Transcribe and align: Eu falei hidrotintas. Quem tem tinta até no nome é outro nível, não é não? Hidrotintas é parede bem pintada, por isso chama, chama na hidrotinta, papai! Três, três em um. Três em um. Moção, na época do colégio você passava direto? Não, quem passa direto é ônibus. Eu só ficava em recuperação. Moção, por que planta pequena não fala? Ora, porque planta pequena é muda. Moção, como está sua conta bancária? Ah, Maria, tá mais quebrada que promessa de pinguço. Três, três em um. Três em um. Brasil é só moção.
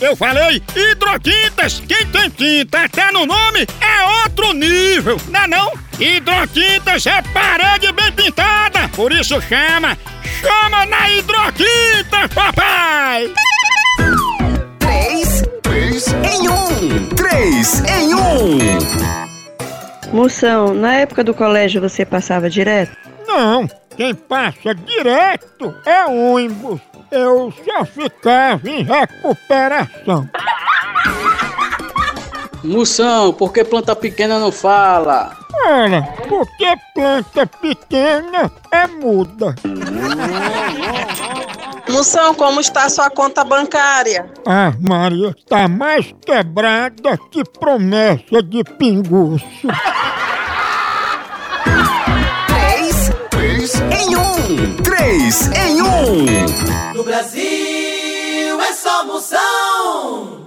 Eu 0.00 0.14
falei 0.14 0.62
hidrotintas. 0.76 1.82
Quem 1.86 2.06
tem 2.06 2.30
tinta 2.30 2.84
até 2.84 3.10
no 3.10 3.26
nome 3.26 3.66
é 3.80 4.22
outro 4.22 4.52
nível, 4.52 5.20
não 5.28 5.40
é 5.40 5.46
não? 5.48 5.72
Hidrotintas 5.98 7.04
é 7.06 7.20
parede 7.22 7.90
bem 7.92 8.12
pintada, 8.12 8.88
por 8.94 9.12
isso 9.12 9.40
chama, 9.42 9.98
chama 10.40 10.86
na 10.86 11.10
hidrotinta, 11.10 12.28
papai! 12.32 13.32
Três, 14.78 15.42
três 15.62 16.06
em 16.12 16.48
um. 16.48 17.08
Três 17.16 17.80
em 17.80 18.14
um. 18.14 18.58
Moção, 20.12 20.72
na 20.74 20.94
época 20.94 21.24
do 21.24 21.34
colégio 21.34 21.80
você 21.80 22.06
passava 22.06 22.48
direto? 22.48 22.96
Não, 23.26 23.68
quem 23.96 24.14
passa 24.14 24.74
direto 24.74 25.74
é 25.84 26.06
ônibus. 26.06 26.80
Eu 27.10 27.52
só 27.64 27.84
ficava 27.84 28.68
em 28.68 28.82
recuperação. 28.82 30.28
Moção, 32.62 33.32
por 33.32 33.52
que 33.52 33.64
planta 33.64 33.94
pequena 33.96 34.38
não 34.38 34.52
fala? 34.52 35.36
Ora, 35.66 36.02
porque 36.28 36.66
planta 36.94 37.46
pequena 37.46 38.50
é 38.70 38.86
muda. 38.86 39.54
Moção, 41.88 42.34
como 42.34 42.60
está 42.60 42.88
sua 42.90 43.08
conta 43.08 43.42
bancária? 43.44 44.30
Ah, 44.46 44.72
Maria, 44.80 45.34
tá 45.48 45.66
mais 45.66 46.14
quebrada 46.24 47.16
que 47.30 47.42
promessa 47.44 48.42
de 48.42 48.62
pinguço. 48.64 49.46
Três, 52.46 53.10
três 53.30 53.74
em 53.90 54.16
um. 54.16 54.76
Três 54.82 55.50
em 55.52 55.62
um. 55.64 55.67
Brasil 57.08 58.60
é 58.60 58.72
só 58.74 59.02
moção. 59.06 60.37